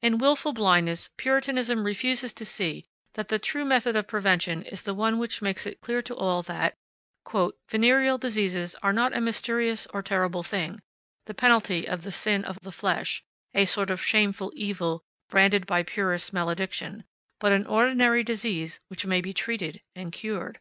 In 0.00 0.16
wilful 0.16 0.54
blindness 0.54 1.10
Puritanism 1.18 1.84
refuses 1.84 2.32
to 2.32 2.46
see 2.46 2.86
that 3.16 3.28
the 3.28 3.38
true 3.38 3.66
method 3.66 3.96
of 3.96 4.06
prevention 4.06 4.62
is 4.62 4.82
the 4.82 4.94
one 4.94 5.18
which 5.18 5.42
makes 5.42 5.66
it 5.66 5.82
clear 5.82 6.00
to 6.00 6.16
all 6.16 6.40
that 6.44 6.74
"venereal 7.68 8.16
diseases 8.16 8.74
are 8.76 8.94
not 8.94 9.14
a 9.14 9.20
mysterious 9.20 9.86
or 9.88 10.02
terrible 10.02 10.42
thing, 10.42 10.80
the 11.26 11.34
penalty 11.34 11.86
of 11.86 12.02
the 12.02 12.12
sin 12.12 12.46
of 12.46 12.60
the 12.60 12.72
flesh, 12.72 13.22
a 13.52 13.66
sort 13.66 13.90
of 13.90 14.00
shameful 14.02 14.52
evil 14.56 15.02
branded 15.28 15.66
by 15.66 15.82
purist 15.82 16.32
malediction, 16.32 17.04
but 17.38 17.52
an 17.52 17.66
ordinary 17.66 18.24
disease 18.24 18.80
which 18.88 19.04
may 19.04 19.20
be 19.20 19.34
treated 19.34 19.82
and 19.94 20.12
cured." 20.14 20.60